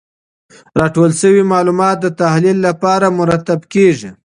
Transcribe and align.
راټول 0.79 1.09
سوي 1.21 1.43
معلومات 1.53 1.97
د 2.01 2.07
تحلیل 2.21 2.57
لپاره 2.67 3.15
مرتب 3.19 3.59
کیږي. 3.73 4.09